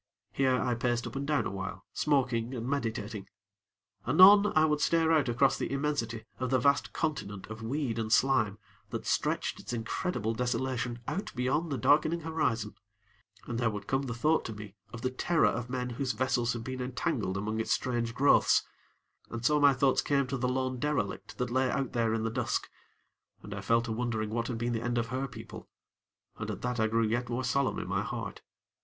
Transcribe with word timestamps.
Here, 0.31 0.55
I 0.59 0.73
paced 0.73 1.05
up 1.05 1.15
and 1.15 1.27
down 1.27 1.45
awhile, 1.45 1.85
smoking 1.93 2.55
and 2.55 2.67
meditating. 2.67 3.29
Anon, 4.07 4.51
I 4.55 4.65
would 4.65 4.81
stare 4.81 5.11
out 5.11 5.29
across 5.29 5.59
the 5.59 5.71
immensity 5.71 6.25
of 6.39 6.49
the 6.49 6.57
vast 6.57 6.91
continent 6.91 7.45
of 7.51 7.61
weed 7.61 7.99
and 7.99 8.11
slime 8.11 8.57
that 8.89 9.05
stretched 9.05 9.59
its 9.59 9.73
incredible 9.73 10.33
desolation 10.33 11.01
out 11.07 11.31
beyond 11.35 11.71
the 11.71 11.77
darkening 11.77 12.21
horizon, 12.21 12.73
and 13.45 13.59
there 13.59 13.69
would 13.69 13.85
come 13.85 14.01
the 14.01 14.15
thought 14.15 14.43
to 14.45 14.53
me 14.53 14.73
of 14.91 15.01
the 15.03 15.11
terror 15.11 15.45
of 15.45 15.69
men 15.69 15.91
whose 15.91 16.13
vessels 16.13 16.53
had 16.53 16.63
been 16.63 16.81
entangled 16.81 17.37
among 17.37 17.59
its 17.59 17.71
strange 17.71 18.15
growths, 18.15 18.63
and 19.29 19.45
so 19.45 19.59
my 19.59 19.71
thoughts 19.71 20.01
came 20.01 20.25
to 20.25 20.37
the 20.37 20.49
lone 20.49 20.79
derelict 20.79 21.37
that 21.37 21.51
lay 21.51 21.69
out 21.69 21.93
there 21.93 22.15
in 22.15 22.23
the 22.23 22.31
dusk, 22.31 22.71
and 23.43 23.53
I 23.53 23.61
fell 23.61 23.83
to 23.83 23.91
wondering 23.91 24.31
what 24.31 24.47
had 24.47 24.57
been 24.57 24.73
the 24.73 24.81
end 24.81 24.97
of 24.97 25.09
her 25.09 25.27
people, 25.27 25.69
and 26.39 26.49
at 26.49 26.63
that 26.63 26.79
I 26.79 26.87
grew 26.87 27.05
yet 27.05 27.29
more 27.29 27.43
solemn 27.43 27.77
in 27.77 27.87
my 27.87 28.01
heart. 28.01 28.41